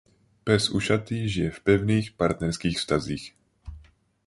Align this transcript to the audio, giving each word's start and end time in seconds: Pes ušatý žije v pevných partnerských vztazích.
Pes 0.45 0.65
ušatý 0.77 1.19
žije 1.33 1.51
v 1.53 1.59
pevných 1.61 2.11
partnerských 2.17 2.73
vztazích. 2.79 3.35